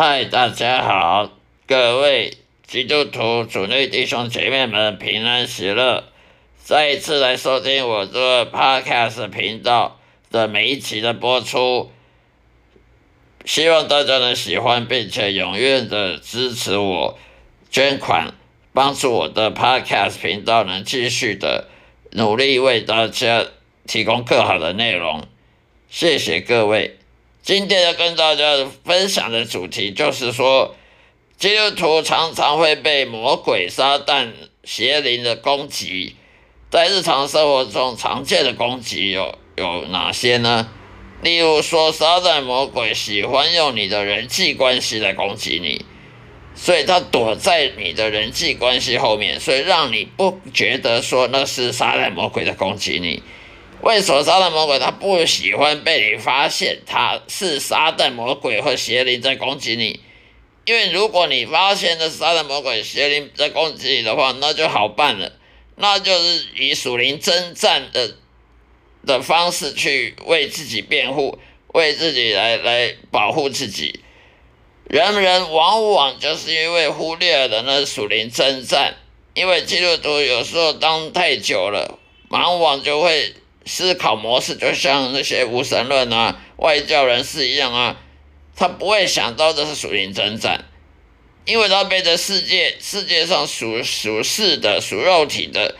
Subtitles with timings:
[0.00, 1.32] 嗨，大家好，
[1.66, 6.04] 各位基督徒、主内弟兄姐妹们，平安喜乐！
[6.62, 9.98] 再一次来收听我这 Podcast 频道
[10.30, 11.90] 的每一期的播出，
[13.44, 17.18] 希望大家能喜欢，并且踊跃的支持我，
[17.68, 18.32] 捐款
[18.72, 21.66] 帮助我的 Podcast 频道能继续的
[22.12, 23.44] 努力为大家
[23.88, 25.26] 提供更好的内容。
[25.90, 26.97] 谢谢各位。
[27.42, 28.44] 今天要跟大家
[28.84, 30.74] 分享的主题就是说，
[31.38, 34.32] 基督徒常常会被魔鬼、撒旦、
[34.64, 36.14] 邪灵的攻击。
[36.70, 40.68] 在日常生活中常见的攻击有有哪些呢？
[41.22, 45.86] 例如说，撒旦魔鬼喜欢用你的人际关系来攻击你，
[46.54, 53.22] 所以他躲在你的人际关系后面，所以让你不觉得说那是撒旦魔鬼在攻击你。
[53.80, 60.00] 为什么撒旦魔鬼他不喜欢被你发现他是撒旦魔鬼或邪灵在攻击你？
[60.66, 65.32] 因为如果你发现的是撒旦魔鬼邪灵在攻击你的话，那就好办了，
[65.76, 68.16] 那就是以属灵征战的
[69.06, 74.00] 的方式去为自己辩护，为自己来来保护自己。
[74.84, 78.96] 人人往往就是因为忽略了的那属灵征战，
[79.34, 81.98] 因为基督徒有时候当太久了，
[82.28, 83.34] 往往就会。
[83.68, 88.00] 思考模式就像那些无神论啊、外教人士一样啊，
[88.56, 90.64] 他不会想到这是属灵征战，
[91.44, 95.76] 因为他被这世界世界上属属世的、属肉体的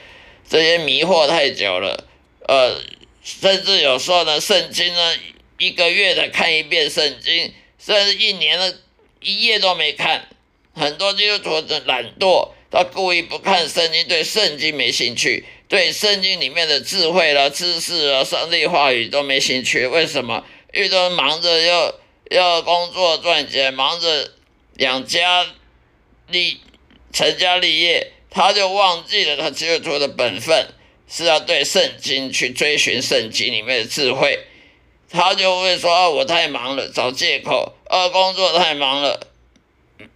[0.48, 2.04] 这些迷惑太久了，
[2.46, 2.80] 呃，
[3.24, 5.14] 甚至有时候呢，圣经呢，
[5.58, 8.76] 一个月的看一遍圣经，甚至一年的
[9.20, 10.28] 一页都没看，
[10.74, 15.44] 很多基督徒的懒惰，他故意不看圣经，对圣经没兴趣。
[15.68, 20.44] 对圣经里面的智慧了、知识啊、上帝话语都没兴趣，为什么？
[20.72, 21.94] 因为都忙着要
[22.30, 24.32] 要工作赚钱，忙着
[24.78, 25.46] 养家
[26.28, 26.60] 立
[27.12, 30.68] 成家立业，他就忘记了他基督徒的本分
[31.06, 34.46] 是要对圣经去追寻圣经里面的智慧，
[35.10, 39.20] 他就会说啊，我太忙了，找借口，啊，工作太忙了，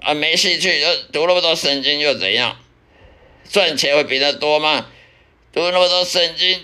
[0.01, 2.59] 啊，没兴趣，就读那么多圣经又怎样？
[3.51, 4.87] 赚钱会比他多吗？
[5.53, 6.61] 读那么多圣经，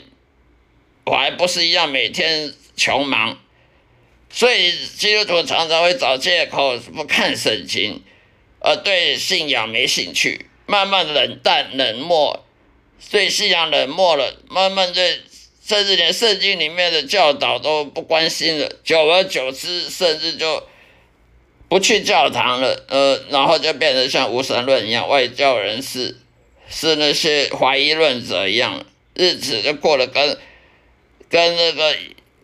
[1.04, 3.38] 我还不是一样每天穷忙，
[4.30, 8.02] 所以基督徒常常会找借口不看圣经，
[8.60, 12.46] 而对信仰没兴趣，慢慢冷淡冷漠，
[13.10, 15.20] 对信仰冷漠了，慢慢对
[15.62, 20.66] 甚至连圣经里面的教导都不关心了，久而久之，甚至就
[21.68, 26.16] 不去教堂了，呃，然后就变得像无神论一样外教人士。
[26.68, 28.84] 是那些怀疑论者一样，
[29.14, 30.38] 日子就过得跟
[31.28, 31.96] 跟那个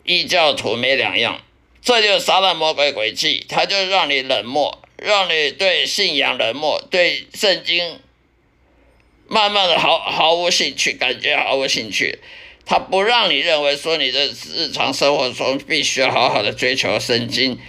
[0.03, 1.41] 异教徒没两样。
[1.81, 7.99] 这就是撒旦魔鬼诡计，他就让你冷漠，让你对信仰冷漠，对圣经
[9.27, 12.19] 慢慢的毫毫无兴趣，感觉毫无兴趣。
[12.65, 17.59] 他不让你认为说你的日常生活中必须要好好的追求圣经，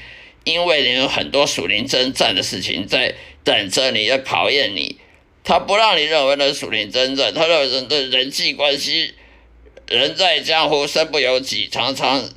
[0.44, 4.96] 因为你有很多属灵征战的事情在等着你，要考验你。
[5.46, 9.14] 他不让你认为那是属灵真正，他认为人的人际关系，
[9.86, 12.28] 人在江湖身不由己，常常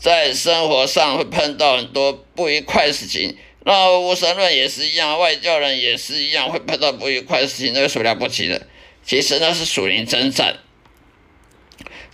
[0.00, 3.36] 在生活上会碰到很多不愉快事情。
[3.64, 8.66] 那无神论也是一样，外教人也是一样，会碰到不愉快事情，那有什么了不起的？
[9.04, 10.56] 其实那是属灵征战。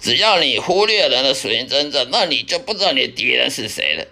[0.00, 4.04] 只要你忽略了那属灵征战，那你就不知道你的敌人是谁了。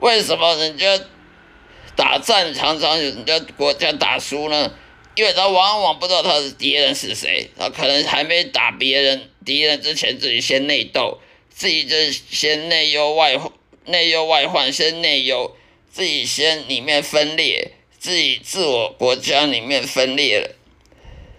[0.00, 0.98] 为什么人家
[1.94, 4.72] 打战常常人家国家打输呢？
[5.16, 11.18] 因为他往往不知道他的敌人是谁，他可能还没打别人敌人之前，自己先内斗，
[11.48, 13.34] 自己就先内忧外
[13.86, 15.56] 内忧外患，先内忧，
[15.90, 20.54] 自己先里面分裂，自己自我国家里面分裂了，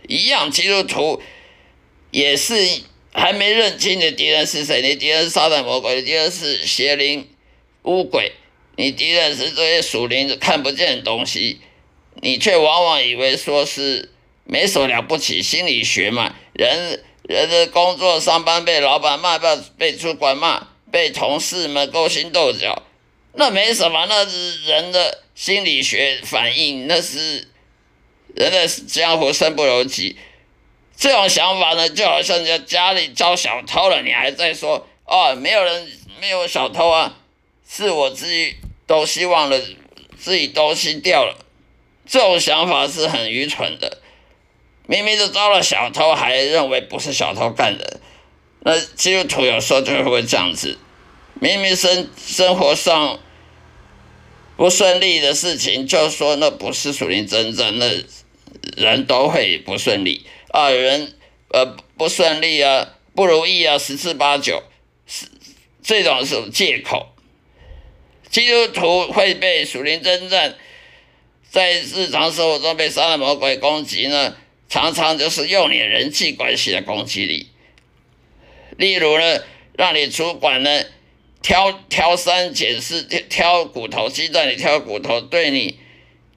[0.07, 1.21] 一样基督徒
[2.09, 2.55] 也是
[3.13, 7.29] 还没认清你敌人是谁，你敌人是撒旦魔鬼，你敌人是邪灵
[7.83, 8.31] 巫鬼，
[8.75, 11.59] 你敌人是这些属灵看不见的东西。
[12.21, 14.11] 你却往往以为说是
[14.43, 22.83] 没什么了不起，心理学嘛，人人的工作上班被老板骂，被被主管骂，被同事们勾心斗角，
[23.33, 27.47] 那没什么，那是人的心理学反应，那是
[28.33, 30.17] 人的江湖身不由己。
[30.95, 37.17] 这种想法呢，就好像在家里遭小偷了，你还在说哦，没有人没有小偷啊，
[37.69, 38.55] 是我自己
[38.87, 39.61] 都希望了，
[40.17, 41.37] 自己东西掉了。
[42.07, 44.01] 这种想法是很愚蠢的，
[44.87, 47.99] 明明都遭了小偷，还认为不是小偷干的。
[48.61, 50.77] 那基督徒有时候就会这样子，
[51.39, 53.19] 明明生生活上
[54.55, 58.03] 不顺利的事情，就说那不是属灵真正，那
[58.75, 61.13] 人都会不顺利啊，人
[61.49, 64.63] 呃不顺利啊，不如意啊，十之八九
[65.05, 65.27] 是
[65.83, 67.09] 这种是借口。
[68.29, 70.55] 基督徒会被属灵真正
[71.57, 74.37] 在日常生活中被杀人魔鬼攻击呢？
[74.69, 77.47] 常常就是用你人际关系来攻击你，
[78.77, 79.39] 例如呢，
[79.73, 80.83] 让你主管呢
[81.41, 85.79] 挑挑三拣四，挑挑骨头，鸡蛋里挑骨头，对你，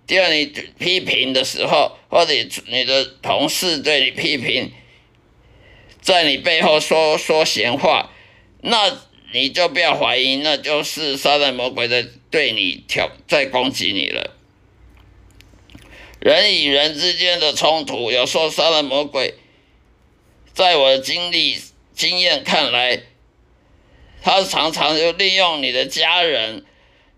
[0.06, 0.46] 第二你
[0.78, 2.32] 批评的时候，或者
[2.68, 4.72] 你的同事对你批评，
[6.00, 8.10] 在你背后说说闲话，
[8.62, 8.90] 那
[9.34, 14.38] 你就不要怀疑，那就是杀人魔鬼在对你挑，在攻击你了。
[16.20, 19.36] 人与人之间的冲突，有时候杀人魔鬼，
[20.52, 21.58] 在我的经历
[21.94, 23.00] 经验看来，
[24.22, 26.66] 他常常就利用你的家人，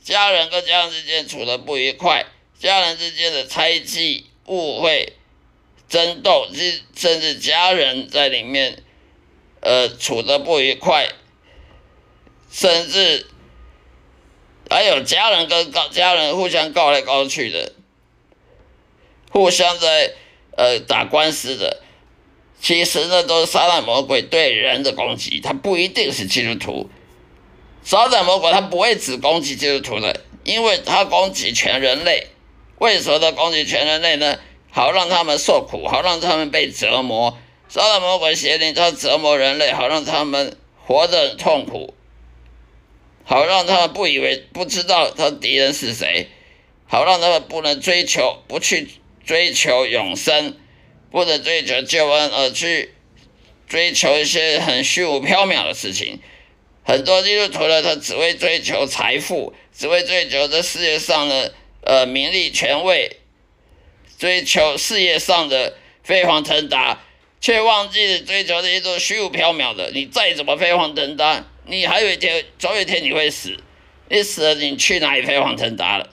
[0.05, 2.27] 家人跟家人之间处的不愉快，
[2.61, 5.15] 家人之间的猜忌、误会、
[5.89, 8.85] 争斗，甚甚至家人在里面，
[9.63, 11.09] 呃，处的不愉快，
[12.53, 13.27] 甚至
[14.71, 17.73] 还有家人跟告家人互相告来告去的。
[19.32, 20.12] 互相在
[20.56, 21.82] 呃打官司的，
[22.61, 26.90] 其实呢都是撒旦魔鬼对人的攻击，他不一定是基督徒。
[27.82, 32.29] 撒旦魔鬼他不会只攻击基督徒的，因为他攻击全人类。
[32.79, 34.38] 为什么他攻击全人类呢？
[34.70, 37.38] 好让他们受苦，好让他们被折磨。
[37.69, 41.94] 撒旦魔鬼邪灵他折磨人类，好让他们活得痛苦，
[43.25, 46.29] 好让他们不以为不知道他敌人是谁，
[46.87, 48.88] 好让他们不能追求，不去。
[49.25, 50.57] 追求永生，
[51.11, 52.93] 不能追求救恩，而去
[53.69, 56.21] 追求一些很虚无缥缈的事情。
[56.85, 63.19] 很多基督徒呢，他只会追求财富，只会追求这世界上的呃名利权位，
[64.19, 67.05] 追求事业上的飞黄腾达，
[67.41, 69.91] 却忘记了追求的一种虚无缥缈的。
[69.93, 73.57] 你再怎么飞黄腾达，你还有一天，总有一天你会死。
[74.09, 76.11] 你死了，你去哪里飞黄腾达了？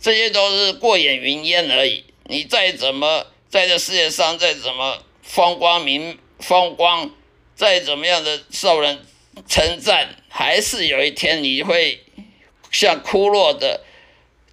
[0.00, 2.04] 这些都是过眼云烟而已。
[2.24, 7.10] 你再怎么在这世界上再怎么风光明风光，
[7.54, 9.04] 再怎么样的受人
[9.48, 12.04] 称赞，还是有一天你会
[12.70, 13.82] 像枯落的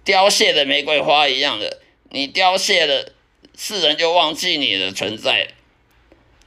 [0.04, 1.80] 凋谢的玫瑰花一样的，
[2.10, 3.12] 你凋谢了，
[3.56, 5.48] 世人就忘记你的存在。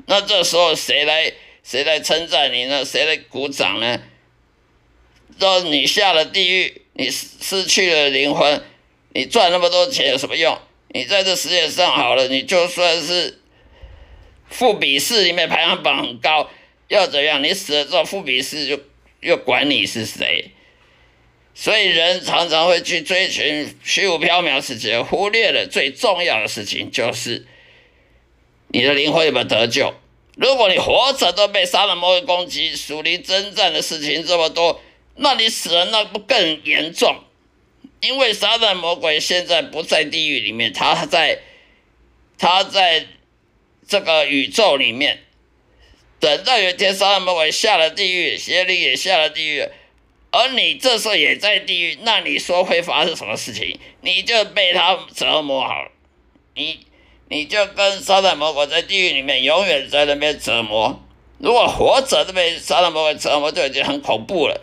[0.06, 1.34] 那这时候谁来
[1.64, 2.84] 谁来称赞你呢？
[2.84, 4.02] 谁来鼓掌呢？
[5.40, 8.64] 说你下了地狱，你失去了灵魂，
[9.14, 10.58] 你赚那么多钱有什么用？
[10.94, 13.40] 你在这世界上好了，你就算是
[14.48, 16.50] 复比试里面排行榜很高，
[16.88, 17.44] 要怎样？
[17.44, 18.80] 你死了之后，复比试就
[19.20, 20.52] 又管你是谁。
[21.56, 27.48] 所以人常常会去追寻虚无缥缈事情，忽略了最重要的事情，就是
[28.68, 29.96] 你的灵魂有没有得救。
[30.36, 34.80] 如果你活着都被杀人魔攻击，属灵征战的事情这么多，
[35.16, 37.24] 那你死了那不更严重？
[38.04, 41.40] 因为撒旦魔鬼现在不在地狱里面，他在，
[42.38, 43.06] 他在
[43.88, 45.20] 这个宇宙里面。
[46.20, 49.66] 等到有一天撒旦魔鬼下了地狱，邪灵也下了地狱，
[50.32, 53.80] 而你这时候也在地狱，那你说会发生什么事情？
[54.02, 55.88] 你就被他折磨好，
[56.56, 56.80] 你
[57.30, 61.02] 你就跟撒旦魔鬼在地狱里面永远在那边折磨。
[61.40, 64.62] 如果活着都被撒旦魔鬼折磨，就已经很恐怖了。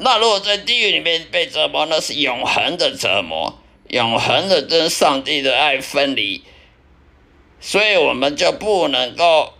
[0.00, 6.44] 那如果在地狱里面被折磨，那是永恒的折磨，永恒的跟上帝的爱分离，
[7.58, 9.54] 所以我们就不能够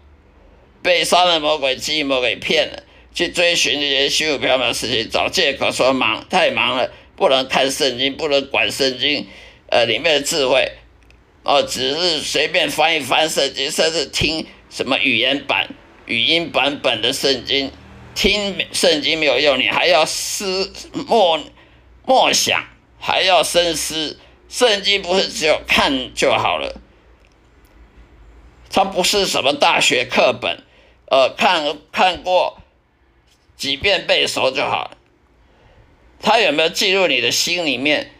[0.81, 9.27] 被杀人魔鬼、寂寞给骗了，去追寻那些虚无缥缈的事情，找借口说忙太忙了，不能看圣经，不能管圣经，
[9.71, 10.71] 呃，里面的智慧，
[11.43, 15.69] 哦，只是随便翻一翻圣经，甚至听什么语言版、
[16.07, 17.73] 语音版本的圣经。
[18.19, 20.73] 听圣经没有用，你还要思
[21.07, 21.39] 默
[22.05, 22.65] 默想，
[22.99, 24.19] 还要深思。
[24.49, 26.81] 圣经不是只有看就好了，
[28.73, 30.65] 它不是什么大学课本，
[31.09, 32.59] 呃，看看过
[33.57, 34.97] 几遍背熟就好了。
[36.21, 38.11] 它有没有进入你的心里面，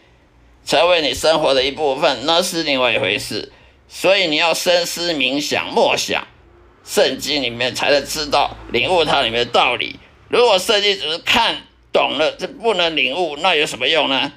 [0.65, 3.51] 成为你生活的一部分，那是另外一回事。
[3.89, 6.25] 所以你要深思冥想，默想。
[6.83, 9.99] 圣经里面才能知道领悟它里面的道理。
[10.29, 14.31] 如果圣经只是看懂了，这不能领悟，那有什么用呢？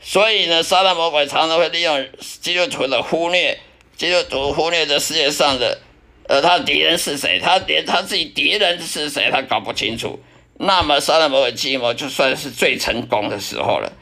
[0.00, 2.08] 所以呢，撒旦魔鬼常常会利用
[2.40, 3.58] 基督徒的忽略，
[3.96, 5.80] 基督徒忽略这世界上的，
[6.28, 7.40] 呃，他敌人是谁？
[7.40, 10.20] 他连他自己敌人是谁，他搞不清楚。
[10.58, 13.92] 那么杀人魔鬼计谋就算是最成功的时候了。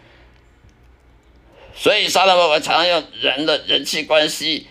[1.75, 4.69] 所以杀人魔鬼常用人的人际关系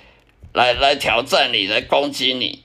[0.53, 2.63] 来来挑战你，来攻击你。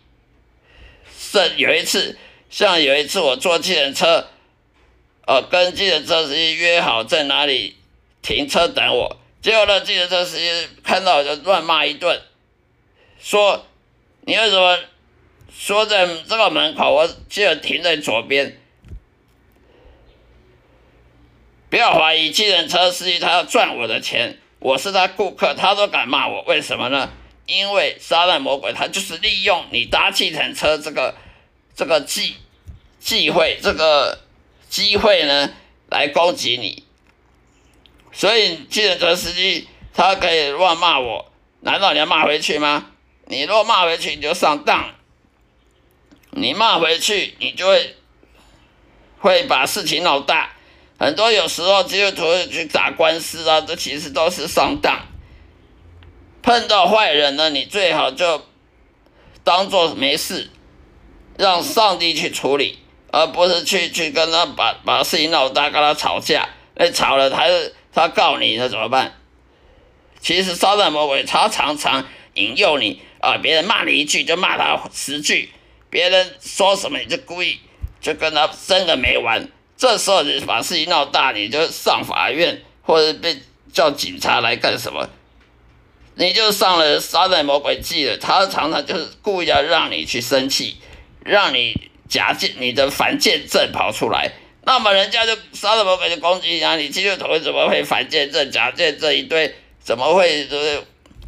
[1.18, 2.16] 是有一次，
[2.49, 4.28] 像有一次我坐计程车，
[5.26, 7.76] 呃，跟计程车司机约好在哪里
[8.23, 12.23] 停车等我，结果那计程车司机看到我就乱骂一顿，
[13.21, 13.66] 说
[14.23, 14.78] 你为什么
[15.54, 18.59] 说在这个门口，我记得停在左边。
[21.71, 27.12] 不要怀疑，计程车司机他要赚我的钱，我是他顾客，他都敢骂我，为什么呢？
[27.49, 31.14] 因为撒旦魔鬼他就是利用你搭计程车这个
[31.75, 32.37] 这个机
[33.00, 34.19] 机会这个
[34.69, 35.50] 机会呢
[35.88, 36.85] 来攻击你，
[38.12, 42.90] 所以计程车司机他可以乱骂我，难道你要骂回去吗？
[43.25, 44.95] 你若骂回去你就上当，
[46.33, 47.97] 你骂回去你就会
[49.21, 50.55] 会把事情闹大。
[50.99, 55.08] 很多有时候基督徒去打官司啊，这其实都是上当。
[56.49, 58.43] 碰到坏人呢，你最好就
[59.45, 60.50] 当做没事，
[61.37, 62.78] 让上帝去处理，
[63.12, 66.49] 而不是去去跟他把把事情闹大，跟他吵架。
[66.75, 67.45] 那吵了，他
[67.93, 69.21] 他告你，那怎么办？
[70.23, 75.50] 其实撒旦魔鬼他常常引诱你啊，别人骂你一句就骂他十句，
[75.90, 77.59] 别人说什么你就故意
[78.00, 79.47] 就跟他争个没完。
[79.76, 83.37] 这时候你把事情闹大，你就上法院或者被
[83.71, 85.11] 叫警察来干什么？
[86.19, 88.17] 你就上了杀人魔鬼计了。
[88.19, 90.77] 他常常就是故意要让你去生气，
[91.25, 94.33] 让你假见你的反见证跑出来。
[94.65, 99.55] 那么人家就杀人魔鬼就攻击你，啊，你基督徒怎么会反见证、假见证一堆？
[99.81, 100.83] 怎么会就是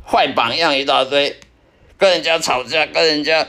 [0.04, 1.38] 坏榜样一大堆？
[1.97, 3.49] 跟人家吵架，跟人家。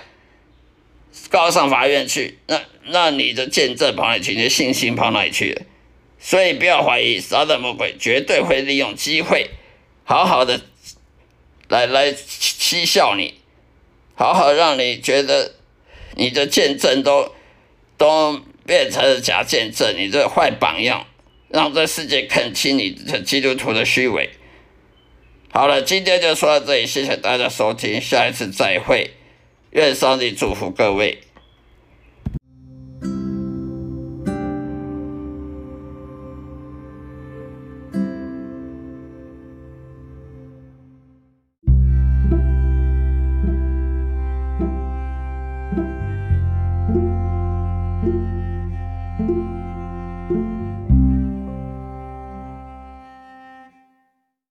[1.30, 4.34] 告上法院去，那那你的见证跑哪里去？
[4.34, 5.62] 你的信心跑哪里去了？
[6.18, 9.50] 所以不要怀疑，撒旦魔鬼绝对会利用机会，
[10.06, 10.62] 好好的
[11.72, 13.36] 来来欺笑你，
[14.14, 15.54] 好好让你觉得
[16.18, 17.34] 你的见证都
[17.98, 21.08] 都变成了假见证，你这坏榜样，
[21.48, 24.30] 让这世界看清你这基督徒的虚伪。
[25.54, 29.12] 好了，今天就说到这里，谢谢大家收听，下一次再会。
[29.70, 31.22] 愿上帝祝福各位。